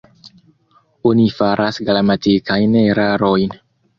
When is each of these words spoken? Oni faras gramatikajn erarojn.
Oni 1.09 1.27
faras 1.41 1.77
gramatikajn 1.89 2.79
erarojn. 2.87 3.57